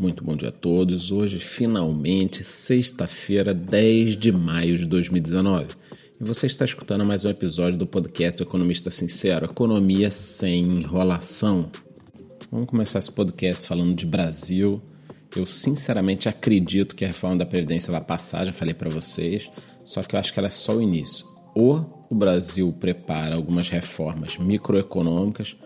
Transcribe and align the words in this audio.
Muito 0.00 0.24
bom 0.24 0.34
dia 0.34 0.48
a 0.48 0.52
todos. 0.52 1.12
Hoje, 1.12 1.38
finalmente, 1.38 2.42
sexta-feira, 2.42 3.52
10 3.52 4.16
de 4.16 4.32
maio 4.32 4.78
de 4.78 4.86
2019. 4.86 5.66
E 6.18 6.24
você 6.24 6.46
está 6.46 6.64
escutando 6.64 7.04
mais 7.04 7.26
um 7.26 7.28
episódio 7.28 7.78
do 7.78 7.86
podcast 7.86 8.42
Economista 8.42 8.88
Sincero 8.88 9.44
Economia 9.44 10.10
sem 10.10 10.62
enrolação. 10.62 11.70
Vamos 12.50 12.68
começar 12.68 12.98
esse 12.98 13.12
podcast 13.12 13.68
falando 13.68 13.94
de 13.94 14.06
Brasil. 14.06 14.80
Eu 15.36 15.44
sinceramente 15.44 16.30
acredito 16.30 16.96
que 16.96 17.04
a 17.04 17.08
reforma 17.08 17.36
da 17.36 17.44
Previdência 17.44 17.92
vai 17.92 18.00
passar, 18.00 18.46
já 18.46 18.54
falei 18.54 18.72
para 18.72 18.88
vocês, 18.88 19.52
só 19.84 20.02
que 20.02 20.16
eu 20.16 20.18
acho 20.18 20.32
que 20.32 20.38
ela 20.38 20.48
é 20.48 20.50
só 20.50 20.76
o 20.76 20.80
início. 20.80 21.26
Ou 21.54 21.78
o 22.08 22.14
Brasil 22.14 22.70
prepara 22.80 23.34
algumas 23.34 23.68
reformas 23.68 24.38
microeconômicas 24.38 25.56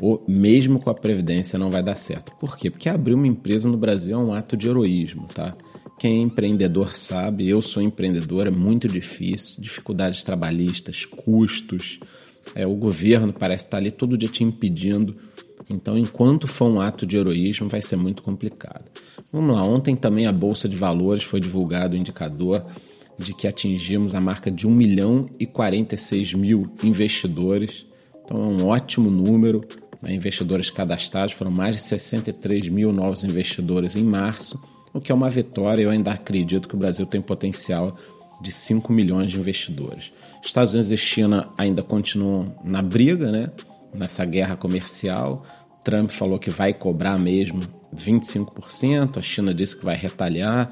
ou 0.00 0.24
mesmo 0.28 0.78
com 0.78 0.90
a 0.90 0.94
previdência 0.94 1.58
não 1.58 1.70
vai 1.70 1.82
dar 1.82 1.94
certo. 1.94 2.32
Por 2.38 2.56
quê? 2.56 2.70
Porque 2.70 2.88
abrir 2.88 3.14
uma 3.14 3.26
empresa 3.26 3.68
no 3.68 3.78
Brasil 3.78 4.16
é 4.16 4.20
um 4.20 4.32
ato 4.32 4.56
de 4.56 4.68
heroísmo, 4.68 5.26
tá? 5.26 5.50
Quem 5.98 6.18
é 6.18 6.22
empreendedor 6.22 6.94
sabe, 6.94 7.48
eu 7.48 7.62
sou 7.62 7.82
empreendedor, 7.82 8.46
é 8.46 8.50
muito 8.50 8.86
difícil, 8.86 9.62
dificuldades 9.62 10.22
trabalhistas, 10.22 11.06
custos, 11.06 11.98
é, 12.54 12.66
o 12.66 12.74
governo 12.74 13.32
parece 13.32 13.64
estar 13.64 13.78
ali 13.78 13.90
todo 13.90 14.16
dia 14.16 14.28
te 14.28 14.44
impedindo. 14.44 15.12
Então, 15.68 15.98
enquanto 15.98 16.46
for 16.46 16.72
um 16.72 16.80
ato 16.80 17.06
de 17.06 17.16
heroísmo, 17.16 17.68
vai 17.68 17.82
ser 17.82 17.96
muito 17.96 18.22
complicado. 18.22 18.84
Vamos 19.32 19.54
lá, 19.54 19.64
ontem 19.64 19.96
também 19.96 20.26
a 20.26 20.32
Bolsa 20.32 20.68
de 20.68 20.76
Valores 20.76 21.24
foi 21.24 21.40
divulgado 21.40 21.94
o 21.94 21.98
indicador 21.98 22.64
de 23.18 23.34
que 23.34 23.48
atingimos 23.48 24.14
a 24.14 24.20
marca 24.20 24.50
de 24.50 24.66
1 24.66 24.70
milhão 24.70 25.22
e 25.40 25.46
46 25.46 26.34
mil 26.34 26.62
investidores. 26.82 27.86
Então 28.24 28.42
é 28.42 28.46
um 28.46 28.66
ótimo 28.66 29.10
número 29.10 29.60
né, 30.02 30.12
investidores 30.12 30.70
cadastrados, 30.70 31.32
foram 31.32 31.50
mais 31.50 31.76
de 31.76 31.82
63 31.82 32.68
mil 32.68 32.92
novos 32.92 33.24
investidores 33.24 33.96
em 33.96 34.04
março, 34.04 34.60
o 34.92 35.00
que 35.00 35.12
é 35.12 35.14
uma 35.14 35.30
vitória. 35.30 35.82
Eu 35.82 35.90
ainda 35.90 36.12
acredito 36.12 36.68
que 36.68 36.74
o 36.74 36.78
Brasil 36.78 37.06
tem 37.06 37.20
potencial 37.20 37.96
de 38.40 38.52
5 38.52 38.92
milhões 38.92 39.30
de 39.30 39.38
investidores. 39.38 40.10
Estados 40.42 40.74
Unidos 40.74 40.92
e 40.92 40.96
China 40.96 41.48
ainda 41.58 41.82
continuam 41.82 42.44
na 42.62 42.82
briga, 42.82 43.30
né? 43.30 43.46
nessa 43.96 44.24
guerra 44.24 44.56
comercial. 44.56 45.36
Trump 45.84 46.10
falou 46.10 46.38
que 46.38 46.50
vai 46.50 46.72
cobrar 46.72 47.18
mesmo 47.18 47.60
25%, 47.94 49.18
a 49.18 49.22
China 49.22 49.54
disse 49.54 49.76
que 49.76 49.84
vai 49.84 49.96
retalhar. 49.96 50.70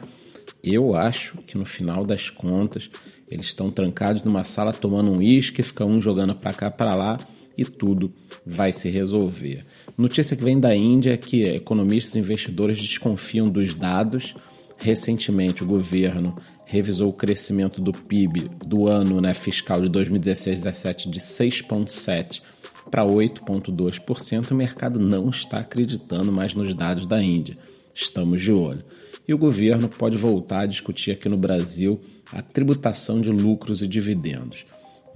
Eu 0.62 0.96
acho 0.96 1.38
que 1.38 1.56
no 1.56 1.64
final 1.64 2.04
das 2.04 2.30
contas 2.30 2.90
eles 3.30 3.46
estão 3.46 3.68
trancados 3.68 4.22
numa 4.22 4.44
sala 4.44 4.72
tomando 4.72 5.10
um 5.10 5.18
uísque, 5.18 5.62
fica 5.62 5.84
um 5.84 6.00
jogando 6.00 6.34
para 6.34 6.52
cá 6.52 6.70
para 6.70 6.94
lá 6.94 7.18
e 7.56 7.64
tudo 7.64 8.12
vai 8.44 8.72
se 8.72 8.88
resolver. 8.88 9.62
Notícia 9.96 10.36
que 10.36 10.44
vem 10.44 10.58
da 10.58 10.74
Índia 10.74 11.14
é 11.14 11.16
que 11.16 11.44
economistas 11.44 12.14
e 12.14 12.18
investidores 12.18 12.78
desconfiam 12.78 13.48
dos 13.48 13.74
dados. 13.74 14.34
Recentemente, 14.78 15.62
o 15.62 15.66
governo 15.66 16.34
revisou 16.66 17.08
o 17.08 17.12
crescimento 17.12 17.80
do 17.80 17.92
PIB 17.92 18.50
do 18.66 18.88
ano 18.88 19.20
né, 19.20 19.32
fiscal 19.32 19.80
de 19.80 19.88
2016-17 19.88 21.08
de 21.08 21.20
6,7% 21.20 22.42
para 22.90 23.04
8,2%. 23.04 24.50
O 24.50 24.54
mercado 24.54 24.98
não 24.98 25.28
está 25.28 25.58
acreditando 25.58 26.32
mais 26.32 26.54
nos 26.54 26.74
dados 26.74 27.06
da 27.06 27.22
Índia. 27.22 27.54
Estamos 27.94 28.40
de 28.40 28.52
olho. 28.52 28.84
E 29.26 29.32
o 29.32 29.38
governo 29.38 29.88
pode 29.88 30.16
voltar 30.16 30.60
a 30.60 30.66
discutir 30.66 31.12
aqui 31.12 31.28
no 31.28 31.36
Brasil 31.36 32.00
a 32.34 32.42
tributação 32.42 33.20
de 33.20 33.30
lucros 33.30 33.80
e 33.80 33.86
dividendos. 33.86 34.66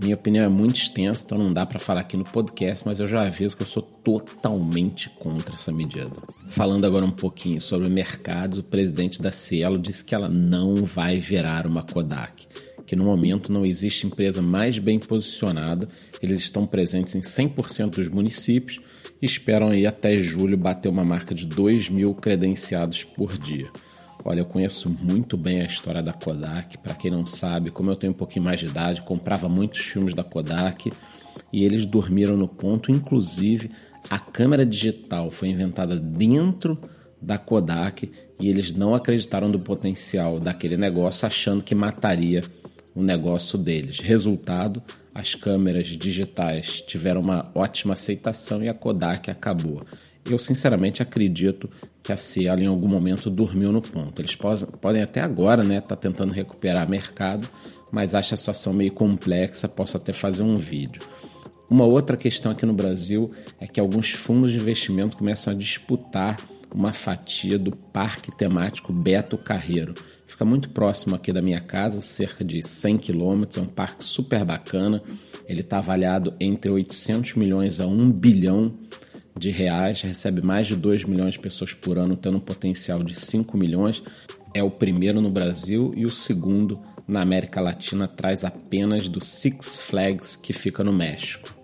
Minha 0.01 0.15
opinião 0.15 0.45
é 0.45 0.49
muito 0.49 0.77
extensa, 0.77 1.25
então 1.27 1.37
não 1.37 1.51
dá 1.51 1.67
para 1.67 1.81
falar 1.81 2.03
aqui 2.03 2.17
no 2.17 2.23
podcast, 2.23 2.87
mas 2.87 3.01
eu 3.01 3.09
já 3.09 3.27
aviso 3.27 3.57
que 3.57 3.65
eu 3.65 3.67
sou 3.67 3.83
totalmente 3.83 5.11
contra 5.19 5.57
essa 5.57 5.73
medida. 5.73 6.13
Falando 6.47 6.85
agora 6.85 7.05
um 7.05 7.11
pouquinho 7.11 7.61
sobre 7.61 7.89
mercados, 7.89 8.59
o 8.59 8.63
presidente 8.63 9.21
da 9.21 9.33
Cielo 9.33 9.77
disse 9.77 10.05
que 10.05 10.15
ela 10.15 10.29
não 10.29 10.85
vai 10.85 11.19
virar 11.19 11.67
uma 11.67 11.83
Kodak, 11.83 12.47
que 12.87 12.95
no 12.95 13.05
momento 13.05 13.53
não 13.53 13.67
existe 13.67 14.07
empresa 14.07 14.41
mais 14.41 14.79
bem 14.79 15.01
posicionada, 15.01 15.89
eles 16.23 16.39
estão 16.39 16.65
presentes 16.65 17.17
em 17.17 17.21
100% 17.21 17.97
dos 17.97 18.09
municípios 18.09 18.79
e 19.21 19.27
esperam 19.27 19.69
aí 19.69 19.85
até 19.85 20.15
julho 20.15 20.57
bater 20.57 20.89
uma 20.89 21.05
marca 21.05 21.35
de 21.35 21.45
2 21.45 21.89
mil 21.89 22.15
credenciados 22.15 23.03
por 23.03 23.37
dia. 23.37 23.69
Olha, 24.31 24.41
eu 24.41 24.45
conheço 24.45 24.95
muito 25.01 25.39
bem 25.39 25.63
a 25.63 25.65
história 25.65 26.03
da 26.03 26.13
Kodak. 26.13 26.77
Para 26.77 26.95
quem 26.95 27.11
não 27.11 27.25
sabe, 27.25 27.71
como 27.71 27.91
eu 27.91 27.97
tenho 27.97 28.13
um 28.13 28.15
pouquinho 28.15 28.45
mais 28.45 28.61
de 28.61 28.67
idade, 28.67 29.01
comprava 29.01 29.49
muitos 29.49 29.79
filmes 29.79 30.15
da 30.15 30.23
Kodak 30.23 30.93
e 31.51 31.65
eles 31.65 31.87
dormiram 31.87 32.37
no 32.37 32.47
ponto. 32.47 32.91
Inclusive, 32.91 33.71
a 34.11 34.19
câmera 34.19 34.67
digital 34.67 35.31
foi 35.31 35.49
inventada 35.49 35.97
dentro 35.99 36.79
da 37.23 37.39
Kodak 37.39 38.13
e 38.39 38.51
eles 38.51 38.71
não 38.71 38.95
acreditaram 38.95 39.51
do 39.51 39.59
potencial 39.59 40.39
daquele 40.39 40.77
negócio, 40.77 41.27
achando 41.27 41.65
que 41.65 41.75
mataria 41.75 42.45
o 42.95 43.03
negócio 43.03 43.57
deles. 43.57 43.99
Resultado: 43.99 44.83
as 45.15 45.35
câmeras 45.35 45.87
digitais 45.87 46.83
tiveram 46.83 47.23
uma 47.23 47.51
ótima 47.55 47.95
aceitação 47.95 48.63
e 48.63 48.69
a 48.69 48.75
Kodak 48.75 49.31
acabou. 49.31 49.81
Eu 50.29 50.39
sinceramente 50.39 51.03
acredito 51.03 51.71
que 52.03 52.13
a 52.13 52.17
Cielo 52.17 52.61
em 52.61 52.67
algum 52.67 52.89
momento 52.89 53.31
dormiu 53.31 53.73
no 53.73 53.81
ponto. 53.81 54.21
Eles 54.21 54.37
podem 54.37 55.03
até 55.03 55.21
agora 55.21 55.65
né, 55.65 55.81
tá 55.81 55.97
tentando 55.97 56.35
recuperar 56.35 56.89
mercado, 56.89 57.49
mas 57.91 58.15
acho 58.15 58.35
a 58.35 58.37
situação 58.37 58.75
meio 58.75 58.93
complexa, 58.93 59.67
posso 59.67 59.97
até 59.97 60.13
fazer 60.13 60.43
um 60.43 60.57
vídeo. 60.57 61.01
Uma 61.71 61.85
outra 61.85 62.17
questão 62.17 62.53
aqui 62.53 62.67
no 62.67 62.73
Brasil 62.73 63.31
é 63.59 63.67
que 63.67 63.81
alguns 63.81 64.11
fundos 64.11 64.53
de 64.53 64.59
investimento 64.59 65.17
começam 65.17 65.53
a 65.53 65.57
disputar 65.57 66.39
uma 66.75 66.93
fatia 66.93 67.59
do 67.59 67.75
parque 67.75 68.31
temático 68.31 68.93
Beto 68.93 69.39
Carreiro. 69.39 69.95
Fica 70.27 70.45
muito 70.45 70.69
próximo 70.71 71.15
aqui 71.15 71.33
da 71.33 71.41
minha 71.41 71.61
casa, 71.61 72.03
cerca 72.03 72.45
de 72.45 72.63
100 72.63 72.99
quilômetros, 72.99 73.57
é 73.57 73.61
um 73.63 73.67
parque 73.67 74.05
super 74.05 74.45
bacana. 74.45 75.03
Ele 75.47 75.63
está 75.63 75.79
avaliado 75.79 76.35
entre 76.39 76.71
800 76.71 77.35
milhões 77.35 77.81
a 77.81 77.87
1 77.87 78.13
bilhão 78.13 78.75
de 79.39 79.51
reais, 79.51 80.03
recebe 80.03 80.43
mais 80.43 80.67
de 80.67 80.77
2 80.77 81.05
milhões 81.05 81.35
de 81.35 81.41
pessoas 81.41 81.73
por 81.73 81.99
ano, 81.99 82.17
tendo 82.17 82.39
um 82.39 82.41
potencial 82.41 82.99
de 83.03 83.15
5 83.15 83.57
milhões. 83.57 84.03
É 84.55 84.63
o 84.63 84.71
primeiro 84.71 85.21
no 85.21 85.31
Brasil 85.31 85.93
e 85.97 86.05
o 86.05 86.11
segundo 86.11 86.75
na 87.07 87.23
América 87.23 87.61
Latina, 87.61 88.05
atrás 88.05 88.45
apenas 88.45 89.09
do 89.09 89.25
Six 89.25 89.79
Flags, 89.79 90.37
que 90.37 90.53
fica 90.53 90.85
no 90.85 90.93
México. 90.93 91.57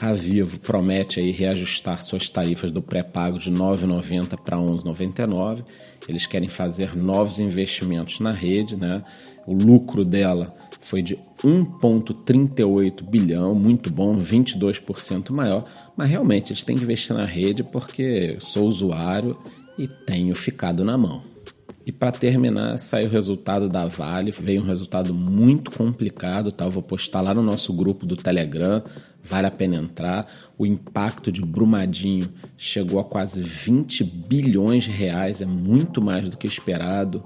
A 0.00 0.12
Vivo 0.12 0.60
promete 0.60 1.18
aí 1.18 1.32
reajustar 1.32 2.02
suas 2.02 2.28
tarifas 2.28 2.70
do 2.70 2.80
pré-pago 2.80 3.36
de 3.36 3.50
R$ 3.50 3.56
9,90 3.56 4.38
para 4.40 4.56
R$ 4.56 4.64
11,99. 4.64 5.64
Eles 6.08 6.24
querem 6.24 6.48
fazer 6.48 6.96
novos 6.96 7.40
investimentos 7.40 8.20
na 8.20 8.32
rede, 8.32 8.76
né? 8.76 9.02
O 9.44 9.52
lucro 9.52 10.04
dela 10.04 10.46
foi 10.88 11.02
de 11.02 11.14
1,38 11.44 13.02
bilhão, 13.02 13.54
muito 13.54 13.90
bom, 13.90 14.16
22% 14.16 15.30
maior, 15.32 15.62
mas 15.94 16.08
realmente 16.08 16.50
eles 16.50 16.64
têm 16.64 16.76
que 16.76 16.82
investir 16.82 17.14
na 17.14 17.26
rede 17.26 17.62
porque 17.62 18.38
sou 18.40 18.66
usuário 18.66 19.38
e 19.78 19.86
tenho 19.86 20.34
ficado 20.34 20.82
na 20.82 20.96
mão. 20.96 21.20
E 21.84 21.92
para 21.92 22.10
terminar, 22.10 22.78
saiu 22.78 23.06
o 23.06 23.12
resultado 23.12 23.68
da 23.68 23.86
Vale, 23.86 24.30
veio 24.30 24.62
um 24.62 24.66
resultado 24.66 25.14
muito 25.14 25.70
complicado, 25.70 26.50
tá? 26.50 26.64
Eu 26.64 26.70
vou 26.70 26.82
postar 26.82 27.20
lá 27.20 27.34
no 27.34 27.42
nosso 27.42 27.72
grupo 27.74 28.06
do 28.06 28.16
Telegram, 28.16 28.82
vale 29.22 29.46
a 29.46 29.50
pena 29.50 29.76
entrar. 29.76 30.26
O 30.56 30.66
impacto 30.66 31.30
de 31.30 31.42
Brumadinho 31.42 32.32
chegou 32.56 32.98
a 32.98 33.04
quase 33.04 33.40
20 33.40 34.04
bilhões 34.04 34.84
de 34.84 34.90
reais, 34.90 35.42
é 35.42 35.46
muito 35.46 36.02
mais 36.02 36.28
do 36.28 36.36
que 36.36 36.46
esperado. 36.46 37.22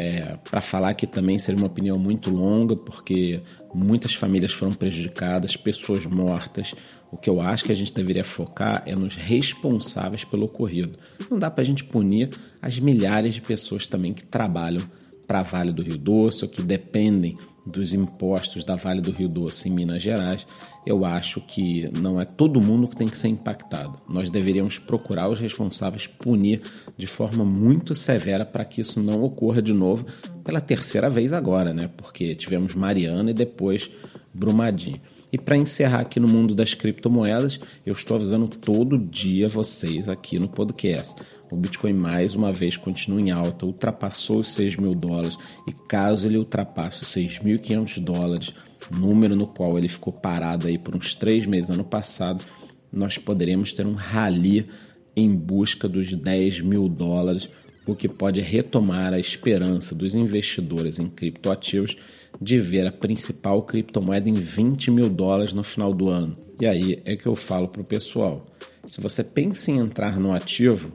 É, 0.00 0.38
para 0.48 0.60
falar 0.60 0.94
que 0.94 1.08
também 1.08 1.40
seria 1.40 1.60
uma 1.60 1.66
opinião 1.66 1.98
muito 1.98 2.30
longa, 2.30 2.76
porque 2.76 3.42
muitas 3.74 4.14
famílias 4.14 4.52
foram 4.52 4.70
prejudicadas, 4.70 5.56
pessoas 5.56 6.06
mortas. 6.06 6.72
O 7.10 7.16
que 7.16 7.28
eu 7.28 7.40
acho 7.40 7.64
que 7.64 7.72
a 7.72 7.74
gente 7.74 7.92
deveria 7.92 8.22
focar 8.22 8.84
é 8.86 8.94
nos 8.94 9.16
responsáveis 9.16 10.22
pelo 10.22 10.44
ocorrido. 10.44 10.94
Não 11.28 11.36
dá 11.36 11.50
para 11.50 11.62
a 11.62 11.64
gente 11.64 11.82
punir 11.82 12.30
as 12.62 12.78
milhares 12.78 13.34
de 13.34 13.40
pessoas 13.40 13.88
também 13.88 14.12
que 14.12 14.24
trabalham 14.24 14.88
para 15.26 15.40
a 15.40 15.42
Vale 15.42 15.72
do 15.72 15.82
Rio 15.82 15.98
Doce 15.98 16.44
ou 16.44 16.48
que 16.48 16.62
dependem 16.62 17.36
dos 17.68 17.94
impostos 17.94 18.64
da 18.64 18.74
Vale 18.76 19.00
do 19.00 19.12
Rio 19.12 19.28
Doce 19.28 19.68
em 19.68 19.72
Minas 19.72 20.02
Gerais, 20.02 20.44
eu 20.86 21.04
acho 21.04 21.40
que 21.40 21.90
não 21.98 22.16
é 22.20 22.24
todo 22.24 22.60
mundo 22.60 22.88
que 22.88 22.96
tem 22.96 23.06
que 23.06 23.18
ser 23.18 23.28
impactado. 23.28 24.00
Nós 24.08 24.30
deveríamos 24.30 24.78
procurar 24.78 25.28
os 25.28 25.38
responsáveis 25.38 26.06
punir 26.06 26.62
de 26.96 27.06
forma 27.06 27.44
muito 27.44 27.94
severa 27.94 28.44
para 28.44 28.64
que 28.64 28.80
isso 28.80 29.00
não 29.00 29.22
ocorra 29.22 29.62
de 29.62 29.72
novo 29.72 30.04
pela 30.42 30.60
terceira 30.60 31.10
vez 31.10 31.32
agora, 31.32 31.72
né? 31.72 31.90
Porque 31.96 32.34
tivemos 32.34 32.74
Mariana 32.74 33.30
e 33.30 33.34
depois 33.34 33.90
Brumadinho. 34.32 35.00
E 35.32 35.36
para 35.36 35.56
encerrar 35.56 36.00
aqui 36.00 36.18
no 36.18 36.28
mundo 36.28 36.54
das 36.54 36.72
criptomoedas, 36.72 37.60
eu 37.84 37.92
estou 37.92 38.16
avisando 38.16 38.48
todo 38.48 38.98
dia 38.98 39.48
vocês 39.48 40.08
aqui 40.08 40.38
no 40.38 40.48
podcast. 40.48 41.14
O 41.50 41.56
Bitcoin 41.56 41.94
mais 41.94 42.34
uma 42.34 42.52
vez 42.52 42.76
continua 42.76 43.20
em 43.20 43.30
alta, 43.30 43.64
ultrapassou 43.64 44.40
os 44.40 44.48
6 44.48 44.76
mil 44.76 44.94
dólares 44.94 45.38
e 45.66 45.72
caso 45.72 46.28
ele 46.28 46.36
ultrapasse 46.36 47.02
os 47.02 47.08
6.500 47.08 48.00
dólares, 48.00 48.52
número 48.94 49.34
no 49.34 49.46
qual 49.46 49.78
ele 49.78 49.88
ficou 49.88 50.12
parado 50.12 50.66
aí 50.66 50.76
por 50.76 50.94
uns 50.94 51.14
três 51.14 51.46
meses 51.46 51.70
ano 51.70 51.84
passado, 51.84 52.44
nós 52.92 53.16
poderemos 53.16 53.72
ter 53.72 53.86
um 53.86 53.94
rally 53.94 54.68
em 55.16 55.34
busca 55.34 55.88
dos 55.88 56.12
10 56.12 56.60
mil 56.60 56.88
dólares, 56.88 57.48
o 57.86 57.94
que 57.94 58.08
pode 58.08 58.42
retomar 58.42 59.14
a 59.14 59.18
esperança 59.18 59.94
dos 59.94 60.14
investidores 60.14 60.98
em 60.98 61.08
criptoativos 61.08 61.96
de 62.40 62.58
ver 62.58 62.86
a 62.86 62.92
principal 62.92 63.62
criptomoeda 63.62 64.28
em 64.28 64.34
20 64.34 64.90
mil 64.90 65.08
dólares 65.08 65.54
no 65.54 65.62
final 65.62 65.94
do 65.94 66.08
ano. 66.08 66.34
E 66.60 66.66
aí 66.66 67.00
é 67.06 67.16
que 67.16 67.26
eu 67.26 67.34
falo 67.34 67.68
para 67.68 67.80
o 67.80 67.84
pessoal: 67.84 68.46
se 68.86 69.00
você 69.00 69.24
pensa 69.24 69.70
em 69.70 69.78
entrar 69.78 70.20
no 70.20 70.34
ativo 70.34 70.92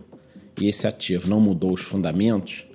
e 0.60 0.68
esse 0.68 0.88
ativo 0.88 1.30
não 1.30 1.40
mudou 1.40 1.74
os 1.74 1.82
fundamentos, 1.82 2.66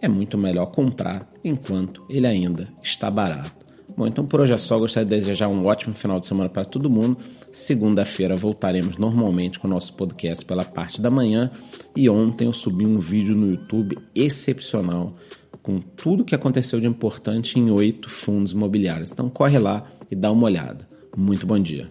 é 0.00 0.08
muito 0.08 0.36
melhor 0.36 0.66
comprar 0.66 1.28
enquanto 1.44 2.04
ele 2.10 2.26
ainda 2.26 2.68
está 2.82 3.10
barato. 3.10 3.66
Bom, 3.96 4.06
então 4.06 4.24
por 4.24 4.40
hoje 4.42 4.52
é 4.52 4.56
só. 4.58 4.78
Gostaria 4.78 5.08
de 5.08 5.14
desejar 5.14 5.48
um 5.48 5.64
ótimo 5.64 5.94
final 5.94 6.20
de 6.20 6.26
semana 6.26 6.50
para 6.50 6.66
todo 6.66 6.90
mundo. 6.90 7.16
Segunda-feira 7.50 8.36
voltaremos 8.36 8.98
normalmente 8.98 9.58
com 9.58 9.66
o 9.66 9.70
nosso 9.70 9.94
podcast 9.94 10.44
pela 10.44 10.64
parte 10.64 11.00
da 11.00 11.10
manhã. 11.10 11.48
E 11.96 12.08
ontem 12.10 12.44
eu 12.44 12.52
subi 12.52 12.86
um 12.86 12.98
vídeo 12.98 13.34
no 13.34 13.50
YouTube 13.50 13.96
excepcional 14.14 15.06
com 15.62 15.74
tudo 15.74 16.24
que 16.24 16.34
aconteceu 16.34 16.78
de 16.78 16.86
importante 16.86 17.58
em 17.58 17.70
oito 17.70 18.10
fundos 18.10 18.52
imobiliários. 18.52 19.12
Então 19.12 19.30
corre 19.30 19.58
lá 19.58 19.82
e 20.10 20.14
dá 20.14 20.30
uma 20.30 20.44
olhada. 20.44 20.86
Muito 21.16 21.46
bom 21.46 21.58
dia. 21.58 21.88